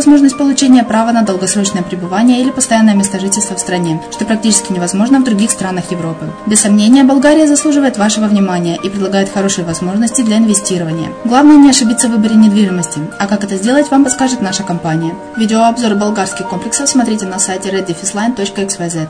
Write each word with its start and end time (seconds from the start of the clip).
возможность 0.00 0.38
получения 0.38 0.82
права 0.82 1.12
на 1.12 1.20
долгосрочное 1.20 1.82
пребывание 1.82 2.40
или 2.40 2.50
постоянное 2.50 2.94
место 2.94 3.20
жительства 3.20 3.54
в 3.54 3.60
стране, 3.60 4.00
что 4.10 4.24
практически 4.24 4.72
невозможно 4.72 5.20
в 5.20 5.24
других 5.24 5.50
странах 5.50 5.90
Европы. 5.90 6.32
Без 6.46 6.60
сомнения, 6.60 7.04
Болгария 7.04 7.46
заслуживает 7.46 7.98
вашего 7.98 8.24
внимания 8.24 8.78
и 8.82 8.88
предлагает 8.88 9.28
хорошие 9.28 9.66
возможности 9.66 10.22
для 10.22 10.38
инвестирования. 10.38 11.12
Главное 11.26 11.58
не 11.58 11.68
ошибиться 11.68 12.08
в 12.08 12.12
выборе 12.12 12.36
недвижимости, 12.36 12.98
а 13.18 13.26
как 13.26 13.44
это 13.44 13.56
сделать, 13.56 13.90
вам 13.90 14.04
подскажет 14.04 14.40
наша 14.40 14.62
компания. 14.62 15.14
Видеообзор 15.36 15.94
болгарских 15.96 16.48
комплексов 16.48 16.88
смотрите 16.88 17.26
на 17.26 17.38
сайте 17.38 17.68
reddefisline.xyz. 17.68 19.08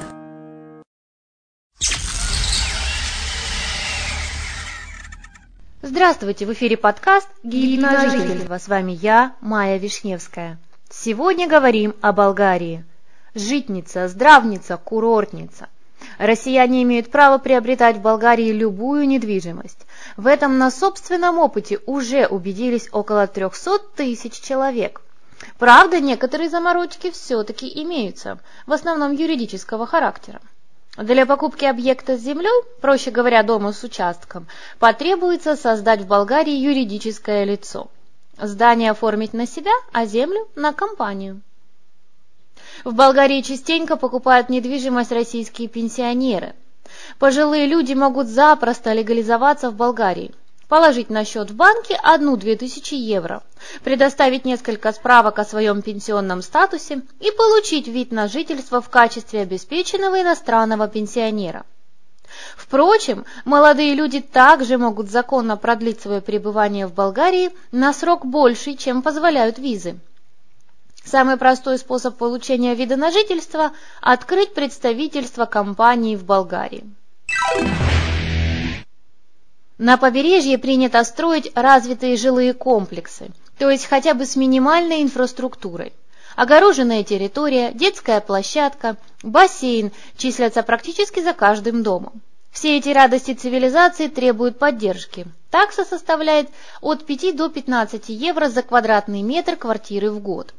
Здравствуйте, 5.83 6.47
в 6.47 6.53
эфире 6.55 6.77
подкаст 6.77 7.29
«Гид 7.45 7.81
на 7.81 8.11
жительство». 8.11 8.59
С 8.59 8.67
вами 8.67 8.99
я, 9.01 9.35
Майя 9.41 9.79
Вишневская. 9.79 10.59
Сегодня 10.93 11.47
говорим 11.47 11.95
о 12.01 12.13
Болгарии. 12.13 12.85
Житница, 13.37 14.09
здравница, 14.09 14.77
курортница. 14.77 15.69
Россияне 16.19 16.83
имеют 16.83 17.13
право 17.13 17.39
приобретать 17.39 17.99
в 17.99 18.01
Болгарии 18.01 18.51
любую 18.51 19.07
недвижимость. 19.07 19.87
В 20.17 20.27
этом 20.27 20.59
на 20.59 20.69
собственном 20.73 21.39
опыте 21.39 21.79
уже 21.87 22.27
убедились 22.27 22.89
около 22.91 23.29
300 23.29 23.79
тысяч 23.95 24.41
человек. 24.41 25.01
Правда, 25.61 26.01
некоторые 26.01 26.51
заморочки 26.51 27.13
все-таки 27.13 27.71
имеются, 27.85 28.41
в 28.67 28.73
основном 28.73 29.13
юридического 29.13 29.87
характера. 29.87 30.41
Для 30.97 31.25
покупки 31.25 31.67
объекта 31.67 32.19
с 32.19 32.21
землей, 32.21 32.65
проще 32.81 33.13
говоря, 33.13 33.45
дома 33.45 33.73
с 33.73 33.85
участком, 33.85 34.49
потребуется 34.81 35.55
создать 35.55 36.01
в 36.01 36.09
Болгарии 36.09 36.53
юридическое 36.53 37.45
лицо– 37.45 37.89
Здание 38.43 38.93
оформить 38.93 39.35
на 39.35 39.47
себя, 39.47 39.73
а 39.93 40.07
землю 40.07 40.49
на 40.55 40.73
компанию. 40.73 41.43
В 42.85 42.95
Болгарии 42.95 43.43
частенько 43.43 43.97
покупают 43.97 44.49
недвижимость 44.49 45.13
российские 45.13 45.69
пенсионеры. 45.69 46.55
Пожилые 47.19 47.67
люди 47.67 47.93
могут 47.93 48.29
запросто 48.29 48.95
легализоваться 48.95 49.71
в 49.71 49.75
Болгарии, 49.75 50.35
положить 50.69 51.11
на 51.11 51.27
счет 51.27 51.51
в 51.51 51.55
банке 51.55 51.99
одну-две 52.03 52.57
тысячи 52.57 52.95
евро, 52.95 53.43
предоставить 53.85 54.47
несколько 54.47 54.91
справок 54.93 55.39
о 55.39 55.45
своем 55.45 55.83
пенсионном 55.83 56.41
статусе 56.41 57.03
и 57.21 57.31
получить 57.33 57.89
вид 57.89 58.11
на 58.11 58.27
жительство 58.27 58.81
в 58.81 58.89
качестве 58.89 59.43
обеспеченного 59.43 60.23
иностранного 60.23 60.89
пенсионера. 60.89 61.67
Впрочем, 62.57 63.25
молодые 63.45 63.95
люди 63.95 64.21
также 64.21 64.79
могут 64.79 65.11
законно 65.11 65.57
продлить 65.57 66.01
свое 66.01 66.21
пребывание 66.21 66.87
в 66.87 66.95
Болгарии 66.95 67.51
на 67.73 67.93
срок 67.93 68.25
больший, 68.25 68.77
чем 68.77 69.03
позволяют 69.03 69.59
визы. 69.59 69.99
Самый 71.05 71.37
простой 71.37 71.79
способ 71.79 72.17
получения 72.17 72.75
вида 72.75 72.97
на 72.97 73.11
жительство– 73.11 73.73
открыть 74.01 74.55
представительство 74.55 75.47
компании 75.47 76.15
в 76.15 76.25
Болгарии. 76.25 76.85
На 79.79 79.97
побережье 79.97 80.59
принято 80.59 81.03
строить 81.05 81.51
развитые 81.55 82.17
жилые 82.17 82.53
комплексы, 82.53 83.31
то 83.59 83.71
есть 83.71 83.87
хотя 83.87 84.13
бы 84.13 84.27
с 84.27 84.37
минимальной 84.37 85.03
инфраструктурой. 85.03 85.95
Огороженная 86.37 87.03
территория, 87.03 87.73
детская 87.73 88.21
площадка, 88.21 88.97
бассейн 89.23 89.91
числятся 90.17 90.63
практически 90.63 91.21
за 91.21 91.33
каждым 91.33 91.83
домом. 91.83 92.21
Все 92.51 92.79
эти 92.79 92.89
радости 92.89 93.35
цивилизации 93.35 94.09
требуют 94.09 94.59
поддержки. 94.59 95.27
Такса 95.51 95.85
составляет 95.85 96.51
от 96.81 97.07
5 97.07 97.37
до 97.37 97.49
15 97.49 98.09
евро 98.09 98.49
за 98.49 98.63
квадратный 98.63 99.23
метр 99.23 99.57
квартиры 99.57 100.11
в 100.11 100.21
год. 100.21 100.53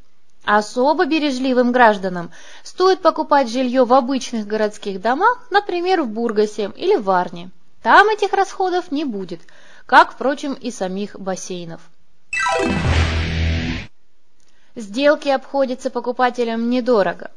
Особо 0.44 1.06
бережливым 1.06 1.72
гражданам 1.72 2.32
стоит 2.64 3.02
покупать 3.02 3.50
жилье 3.50 3.86
в 3.86 3.94
обычных 3.94 4.48
городских 4.48 5.00
домах, 5.00 5.46
например, 5.52 6.02
в 6.02 6.08
Бургасе 6.08 6.72
или 6.76 6.96
Варне. 6.96 7.52
Там 7.84 8.10
этих 8.10 8.34
расходов 8.34 8.92
не 8.92 9.06
будет, 9.06 9.42
как, 9.86 10.14
впрочем, 10.14 10.54
и 10.54 10.72
самих 10.72 11.20
бассейнов. 11.20 11.82
Сделки 14.76 15.30
обходятся 15.30 15.90
покупателям 15.90 16.70
недорого. 16.70 17.30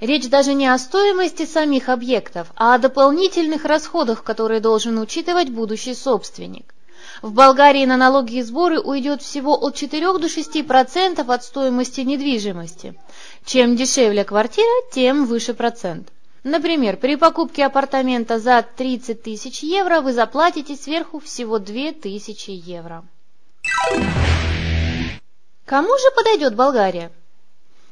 Речь 0.00 0.28
даже 0.28 0.54
не 0.54 0.68
о 0.68 0.78
стоимости 0.78 1.44
самих 1.44 1.88
объектов, 1.88 2.52
а 2.54 2.74
о 2.74 2.78
дополнительных 2.78 3.64
расходах, 3.64 4.22
которые 4.22 4.60
должен 4.60 4.98
учитывать 4.98 5.48
будущий 5.50 5.94
собственник. 5.94 6.74
В 7.20 7.32
Болгарии 7.32 7.84
на 7.84 7.96
налоги 7.96 8.36
и 8.36 8.42
сборы 8.42 8.80
уйдет 8.80 9.22
всего 9.22 9.54
от 9.54 9.74
4 9.74 10.18
до 10.18 10.26
6% 10.26 11.34
от 11.34 11.44
стоимости 11.44 12.02
недвижимости. 12.02 12.94
Чем 13.44 13.74
дешевле 13.74 14.24
квартира, 14.24 14.68
тем 14.92 15.26
выше 15.26 15.52
процент. 15.52 16.12
Например, 16.44 16.96
при 16.96 17.16
покупке 17.16 17.66
апартамента 17.66 18.38
за 18.38 18.62
30 18.62 19.22
тысяч 19.22 19.64
евро 19.64 20.00
вы 20.00 20.12
заплатите 20.12 20.76
сверху 20.76 21.18
всего 21.18 21.58
2 21.58 21.92
тысячи 22.00 22.50
евро. 22.50 23.04
Кому 25.64 25.88
же 25.88 26.10
подойдет 26.14 26.54
Болгария? 26.54 27.10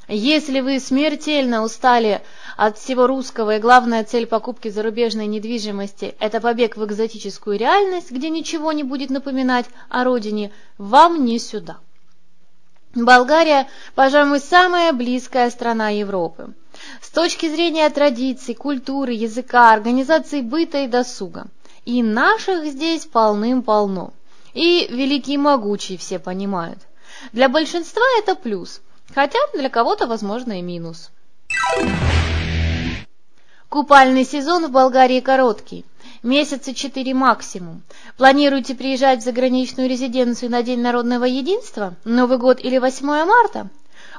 Если 0.09 0.61
вы 0.61 0.79
смертельно 0.79 1.65
устали 1.65 2.23
от 2.57 2.79
всего 2.79 3.09
русского 3.09 3.57
и 3.57 3.61
главная 3.61 4.05
цель 4.05 4.27
покупки 4.27 4.69
зарубежной 4.69 5.27
недвижимости– 5.27 6.15
это 6.21 6.41
побег 6.41 6.77
в 6.77 6.85
экзотическую 6.85 7.59
реальность, 7.59 8.13
где 8.13 8.31
ничего 8.31 8.71
не 8.71 8.85
будет 8.85 9.11
напоминать 9.11 9.67
о 9.89 10.05
родине, 10.05 10.53
вам 10.79 11.25
не 11.25 11.41
сюда. 11.41 11.79
Болгария, 12.95 13.67
пожалуй, 13.97 14.39
самая 14.39 14.93
близкая 14.93 15.51
страна 15.51 15.91
Европы. 15.91 16.55
С 17.03 17.11
точки 17.11 17.49
зрения 17.49 17.91
традиций, 17.91 18.55
культуры, 18.55 19.13
языка, 19.13 19.73
организации 19.73 20.41
быта 20.41 20.85
и 20.85 20.87
досуга. 20.87 21.49
И 21.85 22.03
наших 22.03 22.65
здесь 22.67 23.07
полным-полно. 23.07 24.13
И 24.55 24.87
великий 24.89 25.37
могучий 25.37 25.97
все 25.97 26.21
понимают. 26.21 26.79
Для 27.33 27.49
большинства 27.49 28.03
это 28.19 28.35
плюс, 28.35 28.81
хотя 29.15 29.39
для 29.55 29.69
кого-то, 29.69 30.07
возможно, 30.07 30.59
и 30.59 30.63
минус. 30.63 31.11
Купальный 33.69 34.25
сезон 34.25 34.67
в 34.67 34.71
Болгарии 34.71 35.21
короткий, 35.21 35.85
месяца 36.23 36.75
четыре 36.75 37.15
максимум. 37.15 37.83
Планируете 38.17 38.75
приезжать 38.75 39.21
в 39.21 39.25
заграничную 39.25 39.89
резиденцию 39.89 40.51
на 40.51 40.63
День 40.63 40.81
народного 40.81 41.25
единства, 41.25 41.95
Новый 42.05 42.39
год 42.39 42.61
или 42.63 42.79
8 42.79 43.07
марта? 43.07 43.69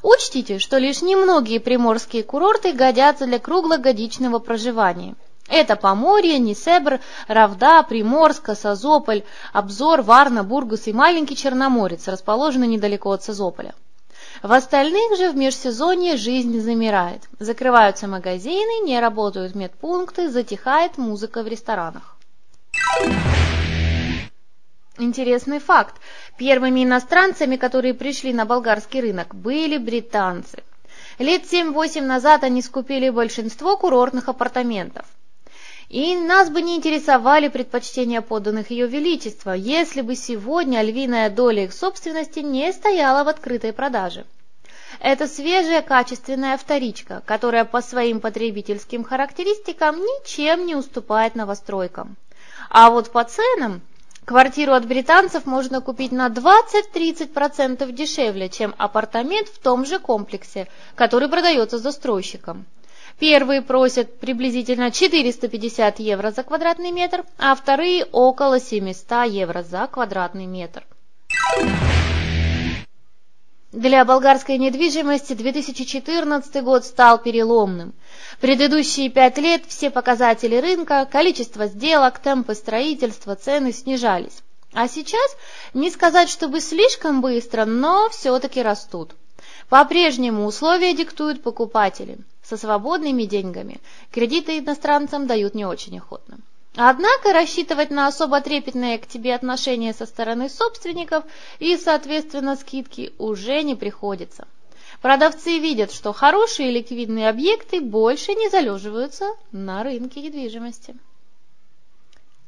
Учтите, 0.03 0.59
что 0.59 0.77
лишь 0.77 1.01
немногие 1.01 1.59
приморские 1.59 2.23
курорты 2.23 2.73
годятся 2.73 3.25
для 3.25 3.39
круглогодичного 3.39 4.39
проживания. 4.39 5.15
Это 5.49 5.75
Поморье, 5.75 6.39
Несебр, 6.39 6.99
Равда, 7.27 7.81
Приморска, 7.83 8.53
Созополь, 8.53 9.23
Обзор, 9.53 10.01
Варна, 10.01 10.43
Бургас 10.43 10.87
и 10.87 10.93
маленький 10.93 11.37
Черноморец, 11.37 12.07
расположенный 12.07 12.67
недалеко 12.67 13.11
от 13.11 13.23
Созополя. 13.23 13.73
В 14.43 14.51
остальных 14.51 15.17
же 15.17 15.31
в 15.31 15.35
межсезонье 15.35 16.15
жизнь 16.15 16.59
замирает. 16.59 17.23
Закрываются 17.39 18.07
магазины, 18.07 18.85
не 18.85 18.99
работают 18.99 19.55
медпункты, 19.55 20.29
затихает 20.29 20.97
музыка 20.97 21.43
в 21.43 21.47
ресторанах. 21.47 22.15
Интересный 24.99 25.59
факт. 25.59 25.95
Первыми 26.37 26.83
иностранцами, 26.83 27.55
которые 27.55 27.93
пришли 27.93 28.33
на 28.33 28.45
болгарский 28.45 29.01
рынок, 29.01 29.33
были 29.35 29.77
британцы. 29.77 30.63
Лет 31.19 31.43
7-8 31.43 32.01
назад 32.01 32.43
они 32.43 32.61
скупили 32.61 33.09
большинство 33.09 33.77
курортных 33.77 34.29
апартаментов. 34.29 35.05
И 35.89 36.17
нас 36.17 36.49
бы 36.49 36.61
не 36.61 36.75
интересовали 36.75 37.47
предпочтения 37.47 38.21
подданных 38.21 38.71
Ее 38.71 38.87
Величества, 38.87 39.51
если 39.51 40.01
бы 40.01 40.15
сегодня 40.15 40.81
львиная 40.81 41.29
доля 41.29 41.63
их 41.63 41.73
собственности 41.73 42.39
не 42.39 42.73
стояла 42.73 43.23
в 43.23 43.29
открытой 43.29 43.71
продаже. 43.71 44.25
Это 44.99 45.27
свежая 45.27 45.81
качественная 45.81 46.57
вторичка, 46.57 47.21
которая 47.25 47.63
по 47.63 47.81
своим 47.81 48.19
потребительским 48.19 49.03
характеристикам 49.03 49.97
ничем 49.97 50.65
не 50.65 50.75
уступает 50.75 51.35
новостройкам. 51.35 52.17
А 52.69 52.89
вот 52.89 53.11
по 53.11 53.23
ценам 53.23 53.81
Квартиру 54.27 54.73
от 54.73 54.85
британцев 54.85 55.45
можно 55.45 55.79
купить 55.79 56.11
на 56.11 56.27
20-30% 56.27 57.89
дешевле, 57.93 58.49
чем 58.49 58.75
апартамент 58.77 59.47
в 59.47 59.57
том 59.57 59.85
же 59.85 59.99
комплексе, 59.99 60.67
который 60.95 61.29
продается 61.29 61.77
застройщиком. 61.77 62.65
Первые 63.19 63.63
просят 63.63 64.19
приблизительно 64.19 64.91
450 64.91 65.99
евро 65.99 66.29
за 66.31 66.43
квадратный 66.43 66.91
метр, 66.91 67.23
а 67.39 67.55
вторые 67.55 68.05
около 68.11 68.59
700 68.59 69.27
евро 69.27 69.63
за 69.63 69.87
квадратный 69.87 70.45
метр. 70.45 70.85
Для 73.71 74.05
болгарской 74.05 74.57
недвижимости 74.59 75.33
2014 75.33 76.63
год 76.63 76.85
стал 76.85 77.17
переломным. 77.17 77.93
Предыдущие 78.39 79.09
пять 79.09 79.37
лет 79.39 79.63
все 79.67 79.89
показатели 79.89 80.55
рынка, 80.55 81.07
количество 81.11 81.65
сделок, 81.65 82.19
темпы 82.19 82.53
строительства, 82.53 83.35
цены 83.35 83.73
снижались. 83.73 84.43
А 84.73 84.87
сейчас 84.87 85.35
не 85.73 85.89
сказать, 85.89 86.29
чтобы 86.29 86.61
слишком 86.61 87.21
быстро, 87.21 87.65
но 87.65 88.09
все-таки 88.09 88.61
растут. 88.61 89.15
По-прежнему 89.69 90.45
условия 90.45 90.93
диктуют 90.93 91.41
покупатели. 91.41 92.19
Со 92.47 92.55
свободными 92.55 93.23
деньгами 93.23 93.81
кредиты 94.09 94.59
иностранцам 94.59 95.27
дают 95.27 95.53
не 95.53 95.65
очень 95.65 95.97
охотно. 95.97 96.37
Однако 96.77 97.33
рассчитывать 97.33 97.89
на 97.89 98.07
особо 98.07 98.39
трепетное 98.39 98.97
к 98.99 99.07
тебе 99.07 99.35
отношение 99.35 99.93
со 99.93 100.05
стороны 100.05 100.47
собственников 100.47 101.25
и, 101.59 101.75
соответственно, 101.75 102.55
скидки 102.55 103.11
уже 103.17 103.63
не 103.63 103.75
приходится. 103.75 104.47
Продавцы 105.01 105.57
видят, 105.57 105.91
что 105.91 106.13
хорошие 106.13 106.71
ликвидные 106.71 107.27
объекты 107.27 107.81
больше 107.81 108.33
не 108.33 108.49
залеживаются 108.49 109.25
на 109.51 109.83
рынке 109.83 110.21
недвижимости. 110.21 110.95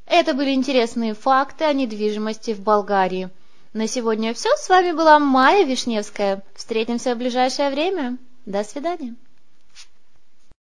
Это 0.06 0.34
были 0.34 0.51
интересные 0.51 1.13
факты 1.13 1.65
о 1.65 1.74
недвижимости 1.74 2.53
в 2.53 2.62
Болгарии. 2.62 3.29
На 3.74 3.86
сегодня 3.88 4.34
все. 4.34 4.50
С 4.56 4.70
вами 4.70 4.94
была 4.94 5.20
Майя 5.20 5.65
Вишневская. 5.65 6.41
Встретимся 6.56 7.15
в 7.15 7.18
ближайшее 7.18 7.70
время. 7.70 8.18
До 8.46 8.63
свидания. 8.63 9.15